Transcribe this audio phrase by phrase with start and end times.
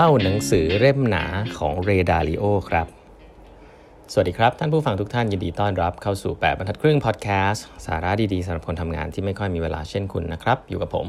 [0.00, 1.24] เล่าหนังสือเล่มหนา
[1.58, 2.86] ของเรดาริโอครับ
[4.12, 11.06] สวัสดีครับ ท่านผู้ฟังทุกท่านยินดีต้อนรับเข้าสู่ 8บรรทัดครึ่งพอดแคสต์สาระดีๆสำหรับคนทำงานที่ไม่ค่อยมีเวลาเช่นคุณนะครับ อยู่กับผม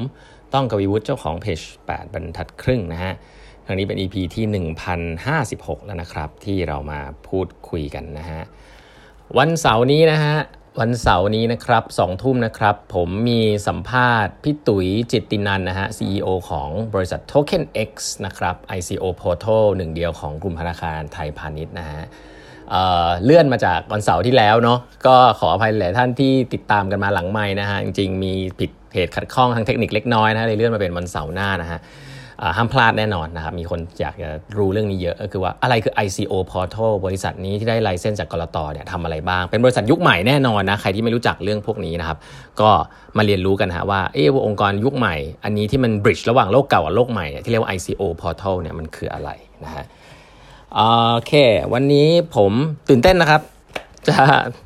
[0.54, 3.14] ต้องกวีวุฒิเจ้าของเพจ8บรรทัดครึ่งนะฮะ
[3.66, 4.46] ครั้งนี้เป็น EP ที่
[5.16, 8.42] 1056 แล้วนะครับ ที่เรามาพูดคุยกันนะฮะ
[9.38, 10.36] วันเสาร์นี้นะฮะ
[10.78, 17.92] วันเสาร์นี้นะครับสองทุ่มนะครับ ผมมีสัมภาษณ์พี่ตุ๋ยจิตตินันนะฮะ CEO ของบริษัท Token X
[18.26, 22.02] นะครับ ICO Portal หนึ่งเดียวของกลุ่มธนาคารไทยพาณิชย์นะฮะ
[22.70, 31.80] เเลื่อนมาจากวันเสาร์ที่แล้วเนาะก็ขออภัยหลายท่านที่ติดตามกันมาหลังไม่นะฮะ จริงๆ มีผิดเหตุขัดข้องทางเทคนิคเล็กน้อยนะเลยเลื่อนมาเป็นวันเสาร์หน้านะฮะ
[32.58, 42.18] ห้ามพลาดแน่นอนนะครับ มีคนอยากจะรู้เรื่องนี้เยอะ ก็คือว่าอะไรคือ ICO Portal บริษัทนี้ที่ได้ไลเซนส์จากกรตเนี่ยทำอะไรบ้าง เป็นบริษัทยุคใหม่แน่นอนนะ ใครที่ไม่รู้จักเรื่องพวกนี้นะครับ
[42.62, 42.70] ก็
[43.18, 49.30] มาเรียนรู้กันฮะว่าเออองค์กรยุคใหม่ อันนี้ที่มันบริดจ์ระหว่างโลกเก่ากับโลกใหม่ที่เรียกว่า ICO Portal เนี่ยมันคืออะไร
[49.64, 49.86] นะฮะ
[50.74, 50.82] โอ
[51.28, 51.34] เค
[51.74, 52.52] วันนี้ผม
[52.90, 53.42] ตื่นเต้นนะครับ
[54.08, 54.16] จะ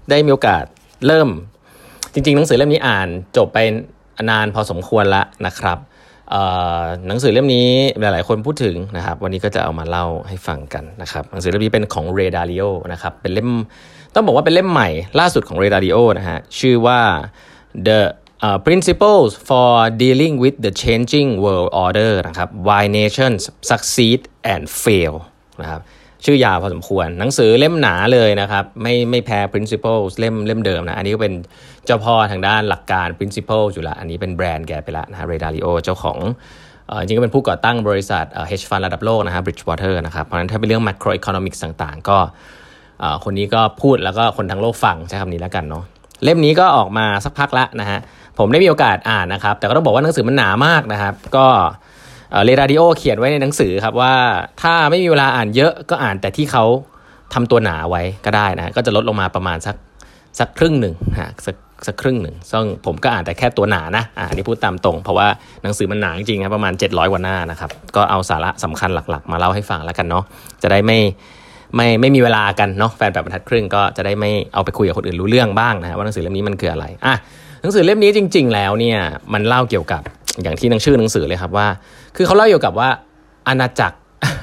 [0.10, 0.64] ได้มีโอกาส
[1.08, 1.30] เริ่ม
[2.14, 3.58] จริง ๆ หนังสือเล่มนี้อ่านจบไป
[4.30, 5.78] นานพอสมควรละนะครับ
[7.08, 13.50] หนังสือเล่มนี้หลาย ๆ คนพูดถึงนะครับ วันนี้ก็จะเอามาเล่าให้ฟังกันนะครับหนังสือเล่มนี้เป็นของเรดาริโอนะครับเป็นเล่ม
[14.14, 17.00] ต้องบอกว่าเป็นเล่มใหม่ล่าสุดของเรดาริโอนะฮะชื่อว่า
[17.88, 18.00] the
[18.46, 19.72] uh, principles for
[20.04, 24.20] dealing with the changing world order นะครับ why nations succeed
[24.54, 25.16] and fail
[25.62, 25.82] นะครับ
[26.26, 31.34] ชื่อยาวพอสมควร หนังสือเล่มหนาเลยนะครับไม่ไม่แพ้ principles เล่มเล่มเดิมนะอันนี้ก็เป็น
[31.86, 36.20] เจ้าพ่อทางด้านหลักการ principles อยู่ละอันนี้เป็นแบรนด์แกไปละนะฮะ Ray Dalio เจ้าของ
[37.00, 42.18] จริงก็เป็นผู้ก่อตั้งบริษัท hedge fund ระดับโลกนะฮะ Bridgewater นะครับเพราะฉะนั้นถ้าเป็นเรื่อง macroeconomics ต่างๆ ก็
[43.24, 45.84] คนนี้ก็พูดแล้วก็คนทั้งโลกฟังใช้คำนี้แล้วกันเนาะ
[46.24, 48.00] เล่มนี้ก็ออกมาสักพักละนะฮะ
[48.38, 51.46] ผมได้มีโอกาสอ่านนะครับ แต่ก็ต้องบอกว่าหนังสือมันหนามากนะครับ ก็
[52.46, 54.14] เรดาริโอเขียนไว้ในหนังสือครับว่า
[54.62, 56.66] ถ้าไม่มีเวลาอ่านเยอะก็อ่านแต่ที่เขา
[57.34, 59.76] ทำตัวหนาไว้ก็ได้นะก็จะลดลงมาประมาณสัก
[60.40, 61.56] สักครึ่งหนึ่งฮะสัก
[61.88, 65.28] สักครึ่งหนึ่งซึ่งผมก็อ่านแต่แค่ตัวหนานะอ่านี่พูดตามตรง เพราะว่า
[65.64, 70.24] หนังสือมันหนาจริงครับประมาณ 700กว่าหน้านะครับ ก็เอาสาระสำคัญหลักๆ มาเล่าให้ฟังแล้วกันเนาะ
[70.62, 71.00] จะได้ไม่
[71.76, 77.16] ไม่ไม่มีเวลากันเนาะแฟนแบบบรรทัดครึ่งก็จะได้ไม่เอาไปคุยกับคนอื่นรู้เรื่องบ้างนะว่าหนังสือเล่มนี้มันคืออะไรอะ
[77.62, 79.00] หนังสือเล่มนี้จริง ๆ แล้วเนี่ย
[79.34, 80.02] มันเล่าเกี่ยวกับ
[80.42, 81.68] อย่างที่นังชื่อหนังสือเลยครับว่า
[82.16, 82.90] คือเขาเล่าเกี่ยวกับว่า
[83.48, 83.98] อาณาจักร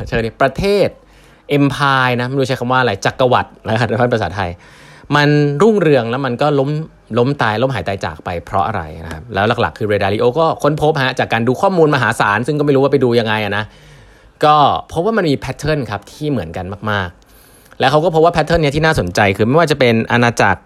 [0.08, 0.88] เชิญประเทศ
[1.50, 4.50] เอ็มพายนะไม่รู้ใช้คำว่าอะไรจักรวรรดินะครับในภาษาไทย
[5.16, 5.28] มัน
[5.62, 6.70] รุ่งเรืองแล้วมันก็ล้ม
[7.18, 13.64] ล้มตายล้มหายตายจากไปเพราะอะไรนะครับแล้วหลักๆ คือเรดาริโอก็ค้นพบฮะจากการดูข้อมูลมหาศาล ซึ่งก็ไม่รู้ว่าไปดูยังไงนะ
[14.44, 14.56] ก็
[14.92, 20.60] พบว่ามันมีแพทเทิร์นครับที่เหมือนกันมากๆ แล้วเขาก็พบว่าแพทเทิร์นนี้ที่น่าสนใจคือไม่ว่าจะเป็นอาณาจักร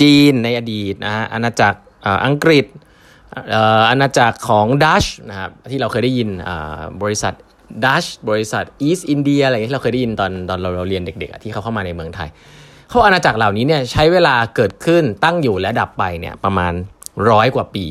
[0.00, 1.78] จีนในอดีตนะฮะอาณาจักร
[2.26, 2.66] อังกฤษ
[3.90, 6.28] อาณาจักรของดัชนะครับที่เราเคยได้ยิน
[7.02, 7.32] บริษัท
[7.84, 12.28] ดัชบริษัทอีสต์อินเดียอะไรที่เราเคยได้ยินตอนตอนเราเราเรียนเด็กๆที่เขาเข้ามาในเมืองไทย
[12.88, 16.72] เขาอาณาจักรเหล่านี้เนี่ยใช้เวลาเกิดขึ้นตั้งอยู่และดับไปเนี่ยประมาณ
[17.30, 17.86] ร้อยกว่าปี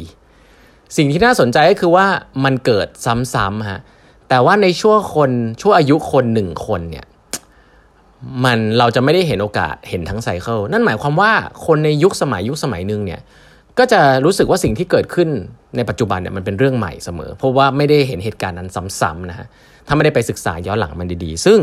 [0.97, 2.07] สิ่งที่น่าสนใจก็คือว่า
[2.43, 2.87] มันเกิด
[3.33, 3.81] ซ้ำๆฮะ
[4.29, 5.31] แต่ว่าในช่วงคน
[5.61, 7.05] ช่วงอายุคนหนึ่งคนเนี่ย
[8.43, 11.31] มันเราจะไม่ได้เห็นโอกาสเห็นทั้งไซเคิลนั่นหมายความว่า
[11.65, 13.21] คนในยุคสมัยยุคสมัยหนึ่งเนี่ย
[13.79, 15.29] ก็จะรู้สึกว่าสิ่งที่เกิดขึ้น
[15.77, 18.69] ในปัจจุบันเนี่ยมันเป็นเรื่องใหม่เสมอ เพราะว่าไม่ได้เห็นเหตุการณ์นั้น
[18.99, 19.47] ซ้ำๆนะฮะ
[19.87, 21.59] ถ้าไม่ได้ไปศึกษาย้อนหลังมันดีๆ ซึ่ง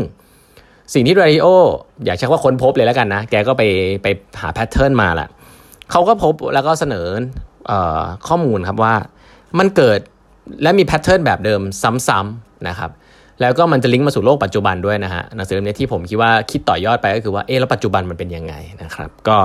[0.93, 1.47] สิ่งที่เรดิโอ
[2.05, 3.63] อยากใช้ว่าค้นพบเลยแล้วกันนะ แกก็ไป
[4.03, 4.07] ไป
[4.41, 5.29] หา pattern มาแหละ
[5.91, 7.07] เขาก็พบแล้วก็เสน
[7.71, 7.73] อ
[8.27, 8.95] ข้อมูลครับว่า
[9.59, 9.99] มันเกิด
[10.63, 11.61] และมี pattern แบบเดิม
[12.07, 12.91] ซ้ำๆนะครับ
[13.41, 19.37] แล้วก็มันจะลิงก์มาสู่โลกปัจจุบันด้วยนะฮะหนังสือเล่มนี้ที่ผมคิดว่าคิดต่อยอดไปก็คือว่าเออแล้วปัจจุบันมันเป็นยังไงนะครับ ก็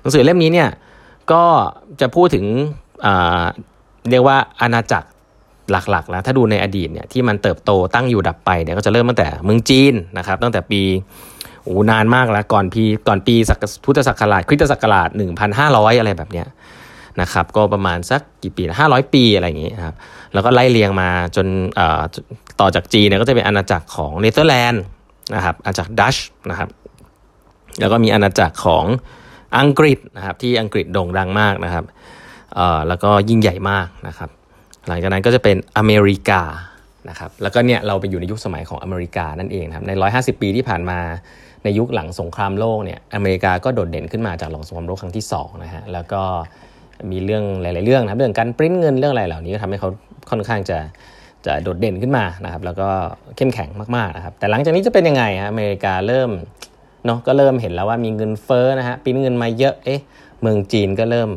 [0.00, 0.68] หนังสือเล่มนี้เนี่ย
[1.32, 1.44] ก็
[2.00, 2.44] จะพูดถึง
[4.10, 5.08] เรียกว่าอาณาจักร
[5.70, 10.82] หลักๆแล้วถ้าดูในอดีตเนี่ยที่มันเติบโตตั้งอยู่ดับไปเนี่ยก็จะเริ่มตั้งแต่เมืองจีนนะครับ ตั้งแต่ปี
[11.64, 13.34] โอ้นานมากแล้วก่อนปีก่อนปี
[13.84, 15.08] พุทธศักราชคริสตศักราช
[15.54, 16.46] 1,500 อะไรแบบเนี้ย
[17.20, 19.94] นะครับก็ประมาณสักกี่ปีห้าร้อยปีอะไรอย่างงี้ครับ
[20.32, 21.46] แล้วก็ไล่เรียงมาจน
[22.60, 24.82] ต่อจากจีนเนี่ยก็จะเป็นอาณาจักรของเนเธอร์แลนด์
[25.34, 26.16] นะครับอาณาจักรดัช
[26.50, 26.68] นะครับ
[27.80, 28.84] แล้วก็มีอาณาจักรของ
[29.58, 31.84] อังกฤษนะครับที่อังกฤษโด่งดังมากนะครับ
[32.54, 34.30] เอ่อแล้วก็ยิ่งใหญ่มากนะครับ
[34.88, 36.42] หลังจากนั้นก็จะเป็นอเมริกา
[37.08, 40.98] นะครับแล้วก็เนี่ยเราไปอยู่ในยุคสมัยของอเมริกานั่นเองครับใน 150 ปีที่ผ่านมา
[41.64, 46.22] ในยุคหลังสงครามโลกเนี่ยอเมริกาก็โดดเด่นขึ้นมาจากหลังสงครามโลกครั้งที่2นะฮะแล้วก็
[47.10, 49.90] มีเรื่องหลาย ๆ เรื่องนะครับเรื่องการปริ้นเงินเรื่องอะไรเหล่านี้ก็ทำให้เขา
[50.30, 50.78] ค่อนข้างจะ
[51.46, 52.88] จะโดดเด่นขึ้นมานะครับแล้วก็
[53.36, 56.30] เข้มแข็งมาก ๆ นะครับแต่หลังจากนี้จะเป็นยังไงฮะอเมริกาเริ่ม
[57.06, 60.00] เนาะก็เริ่มเห็นแล้วว่ามีเงินเฟ้อนะฮะปิ้นเงินมาเยอะเอ๊ะ
[60.40, 61.30] เมืองจีนก็เริ่ม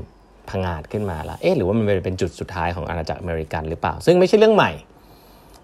[0.49, 4.71] พังอาจขึ้นมาละเอ๊ะหรือว่ามันเป็นจุดสุดท้ายของอาณาจักรอเมริกันหรือเปล่า ซึ่งไม่ใช่เรื่องใหม่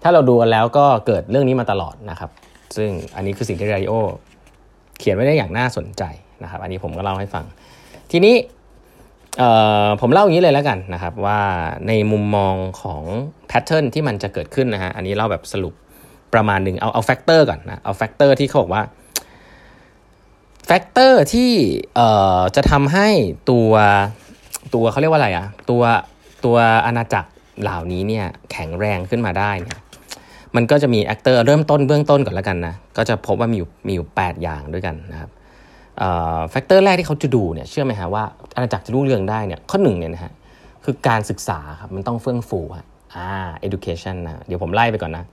[0.02, 2.30] ถ้าเราดูกันแล้วก็เกิดเรื่องนี้มาตลอดนะครับ
[2.76, 3.94] ซึ่งอันนี้คือสิ่งที่ Dalio
[4.98, 6.02] เขียนไว้ได้อย่างน่าสนใจ
[6.42, 7.44] นะครับ อันนี้ผมก็เล่าให้ฟัง
[8.10, 8.34] ทีนี้
[10.00, 11.40] ผมเล่าอย่างนี้เลยแล้วกันนะครับว่า
[11.88, 13.02] ในมุมมองของ
[13.48, 15.74] pattern ที่มันจะเกิดขึ้นนะฮะอันนี้เล่าแบบสรุป
[16.34, 18.82] ประมาณหนึ่งเอาเอา factor ก่อนนะเอา factor ที่เขาบอกว่า
[20.66, 21.52] factor ที่
[22.56, 23.08] จะทำให้
[23.50, 23.70] ตัว
[24.74, 25.82] ตัวเขาเรียกว่าอะไรอะตัว
[26.44, 26.56] ตัว
[26.86, 27.30] อาณาจักร
[27.62, 29.78] เหล่านี้เนี่ยแข็งแรงขึ้นมาได้เนี่ย
[30.56, 35.30] มันก็จะมี factor เริ่มต้นเบื้องต้นก่อนแล้วกันนะก็จะพบว่ามีอยู่มีอยู่ 8 อย่างด้วยกันนะครับ
[36.50, 38.24] factor แรกที่เขาจะดูเนี่ยเชื่อไหมฮะว่า
[38.54, 40.32] อาณาจักรจะรุ่งเรืองได้เนี่ยข้อหนึ่งเนี่ยนะฮะ
[40.84, 43.28] คือการศึกษาครับมันต้องเฟื่องฟูอะอ่า
[43.66, 45.24] education นะเดี๋ยวผมไล่ไปก่อนนะ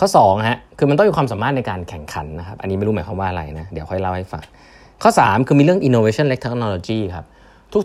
[0.00, 4.42] ข้อ2ฮะคือมันต้องมีความสามารถในการแข่งขันนะครับอันนี้ไม่รู้หมายความว่าอะไรนะเดี๋ยวค่อยเล่าให้ฟัง
[5.02, 7.26] ข้อ 3 คือมีเรื่อง innovation และ technology ครับ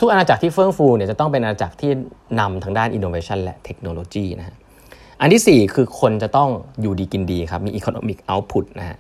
[0.02, 1.92] ทุกๆอาณาจักรที่เฟื่องฟูเนี่ยจะต้องเป็นอาณาจักรที่
[2.40, 4.56] นำทางด้าน innovation และเทคโนโลยีนะฮะ
[5.22, 6.50] อันที่ 4 คือคนจะต้อง
[6.82, 8.98] อยู่ดีกินดีครับมี economic output นะฮะ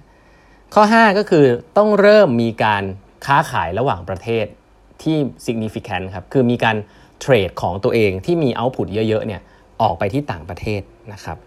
[0.73, 1.45] ข้อ 5 ก็คือ
[1.77, 2.83] ต้องเริ่มมีการ
[3.25, 4.45] ค้าขายระหว่างประเทศ
[5.01, 6.75] ที่ significant ครับคือมีการ
[7.19, 9.41] เทรดของตัวเองที่มี output เยอะๆเนี่ย
[9.81, 10.81] ออกไปที่ต่างประเทศ
[11.13, 11.37] นะครับ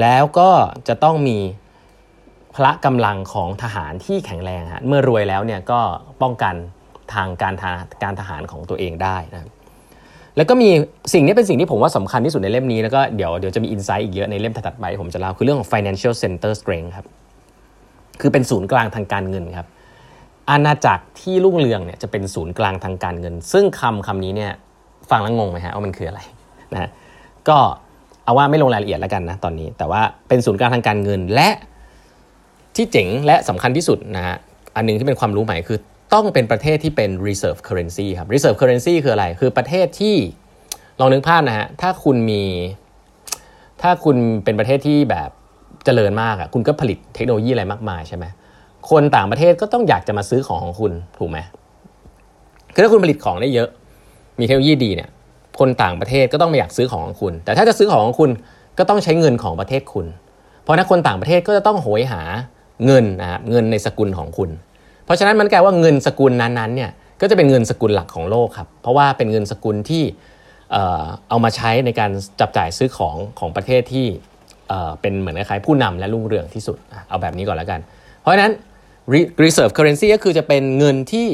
[0.00, 0.50] แล้วก็
[0.88, 1.38] จะต้องมี
[2.54, 5.80] พละกำลังของทหารที่แข็งแรงฮะเมื่อรวยแล้วเนี่ยก็
[6.22, 6.54] ป้องกัน
[7.14, 7.64] ทางการท
[8.02, 9.50] การทหารของตัวเองได้นะ
[10.36, 10.70] แล้วก็มี
[11.12, 17.06] สิ่งนี้เป็นสิ่งที่ผมว่าสำคัญที่สุดในเล่มนี้ แล้วก็เดี๋ยวเดี๋ยวจะมีอินไซต์อีกเยอะในเล่มถัดไปผมจะเล่าคือเรื่องของ financial center strength ครับ
[18.20, 19.66] คือเป็นศูนย์กลางทางการเงินครับ
[20.50, 24.52] อาณาจักรที่รุ่งเรืองเนี่ยจะเป็นศูนย์กลางทางการเงิน ซึ่งคำคำนี้เนี่ย
[25.10, 26.20] ฟังแล้วงงไหมฮะว่ามันคืออะไร
[26.72, 26.90] นะ
[27.48, 27.58] ก็
[28.24, 31.48] เอาว่าไม่ลงรายละเอียดแล้วกันนะตอนนี้ แต่ว่าเป็นศูนย์กลางทางการเงิน และ
[32.76, 34.36] ที่เจ๋งและสำคัญที่สุดนะฮะ
[34.76, 35.78] อันนึงที่เป็นความรู้ใหม่คือ
[36.14, 40.16] ต้องเป็นประเทศที่เป็น reserve currency ครับ reserve currency คืออะไร คือประเทศที่
[41.00, 42.42] ลองนึกภาพนะฮะ ถ้าคุณมี
[43.82, 45.30] ถ้าคุณเป็นประเทศที่แบบ
[45.84, 48.24] เจริญมากอะ่ะ คุณก็ผลิตเทคโนโลยีอะไรมากมายใช่ไหม
[48.90, 51.38] คนต่างประเทศก็ต้องอยากจะมาซื้อของของคุณ ถูกไหม
[52.74, 53.68] คือถ้าคุณผลิตของได้เยอะ
[54.40, 55.10] มีเทคโนโลยีดีเนี่ย
[55.58, 58.30] คนต่างประเทศก็ต้องมาอยากซื้อของของคุณ แต่ถ้าจะซื้อของของคุณ
[58.78, 60.06] ก็ต้องใช้เงินของประเทศคุณ
[60.62, 62.22] เพราะนักคนต่างประเทศก็จะต้องโหยหา
[62.86, 64.50] เงินนะครับเงินในสกุลของคุณ
[65.04, 66.90] เพราะฉะนั้นมันกลายว่าเงินสกุลนั้นๆเนี่ย
[67.20, 70.04] ก็จะเป็นเงินสกุลหลักของโลกครับ เพราะว่าเป็นเงินสกุลที่
[71.28, 72.10] เอามาใช้ในการ
[72.40, 74.06] จับจ่ายซื้อของของประเทศที่
[75.00, 76.76] เป็นเหมือนคล้ายๆผู้นำและรุ่งเรืองที่สุด
[77.08, 77.80] เอาแบบนี้ก่อนแล้วกัน
[78.20, 78.52] เพราะฉะนั้น
[79.42, 81.28] reserve currency ก็คือจะเป็นเงินที่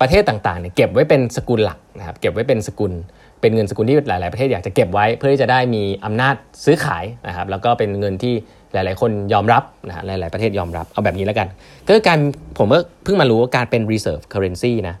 [0.00, 2.92] ประเทศต่างๆเนี่ยเก็บไว้เป็นสกุลหลักนะครับเก็บไว้เป็นสกุล
[3.46, 6.34] เป็นเงินสกุลที่หลาย ๆ ประเทศอยากจะเก็บไว้ เพื่อที่จะได้มีอำนาจ
[6.64, 8.34] ซื้อขายนะครับแล้วก็เป็นเงินที่
[8.72, 11.48] หลาย ๆ คนยอมรับนะฮะหลาย ๆ ประเทศยอมรับเอาแบบนี้แล้วกัน
[11.86, 12.18] ก็การ
[12.58, 14.96] ผมก็เพิ่งมารู้ว่าการเป็น reserve currency นะ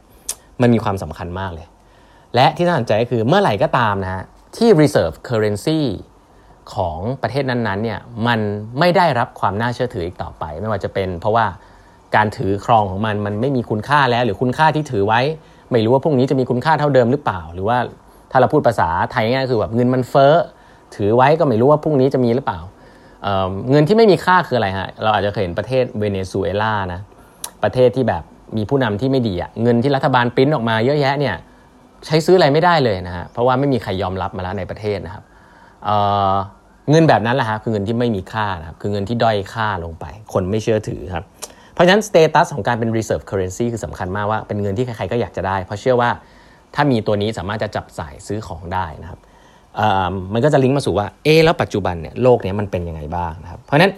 [0.62, 1.66] มันมีความสำคัญมากเลย
[2.34, 4.22] และที่น่าสนใจก็คือเมื่อไหร่ก็ตามนะฮะ
[4.56, 5.80] ที่ reserve currency
[6.74, 8.40] ของประเทศนั้น ๆ เนี่ยมัน
[8.78, 11.46] ไม่ได้รับความน่าเชื่อถืออีกต่อไป ไม่ว่าจะเป็นเพราะว่า
[12.16, 15.20] การถือครองของมันมันไม่มีคุณค่าแล้ว หรือคุณค่าที่ถือไว้
[15.72, 17.78] ไม่รู้ว่าพรุ่งนี้จะมีคุณค่าเท่าเดิมหรือเปล่า หรือว่า
[18.30, 20.34] ถ้าเราพูดภาษาไทยง่ายคือแบบเงินมันเฟ้อ
[20.94, 22.60] ถือไว้ก็ไม่รู้ว่าพรุ่งนี้จะมีหรือเปล่า
[23.70, 27.00] เงินที่ไม่มีค่าคืออะไรฮะเราอาจจะเคยเห็นประเทศเวเนซุเอลานะ
[27.62, 28.22] ประเทศที่แบบ
[28.56, 31.34] มีผู้นำที่ไม่ดีอะเงินที่รัฐบาลปริ้นออกมาเยอะแยะเนี่ย
[32.06, 35.24] ใช้ซื้ออะไรไม่ได้เลยนะฮะเพราะว่าไม่มีใครยอมรับมาแล้วในประเทศนะครับ
[35.84, 41.24] เเงินแบบนั้นแหละครับคือเงินที่ไม่มีค่านะครับคือเงินที่ด้อยค่าลงไป คนไม่เชื่อถือครับ
[41.74, 46.10] เพราะฉะนั้นสเตตัสของการเป็น reserve currency คือสำคัญมากว่าเป็นเงินที่ใครๆก็อยากจะได้ เพราะเชื่อว่า
[46.76, 49.20] ถ้ามีตัวนี้สามารถจะจับจ่ายซื้อของได้นะครับ
[50.32, 53.92] มันก็จะลิงก์มาสู่ว่าเอแล้วปัจจุบันเนี่ยโลกนี้มันเป็นยังไงบ้างนะครับเพราะนั้น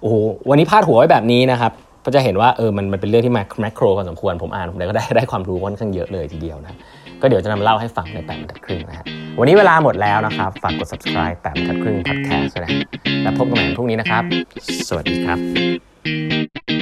[0.00, 0.14] โอ้โห
[0.48, 1.72] วันนี้พาดหัวไว้แบบนี้นะครับ
[2.04, 6.76] ก็จะเห็นว่าเออมันมันเป็นเรื่องที่แมคโครพอสมควรผมอ่านผมก็ได้ได้ความรู้ค่อนข้างเยอะเลยทีเดียวนะ
[7.20, 9.06] ก็เดี๋ยวจะนำเล่าให้ฟังในแปดบรรทัดครึ่งนะฮะ
[9.38, 12.72] วันนี้เวลาหมดแล้วนะครับ ฝากกด subscribe แปดบรรทัดครึ่ง podcast นะ
[13.22, 14.24] แล้วพบกันใหม่พรุ่งนี้นะครับ
[14.88, 16.73] สวัสดีครับ